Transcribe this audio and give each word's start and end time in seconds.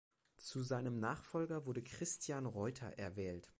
Zu 0.39 0.63
seinem 0.63 0.99
Nachfolger 0.99 1.67
wurde 1.67 1.83
Christian 1.83 2.47
Reuter 2.47 2.97
erwählt. 2.97 3.47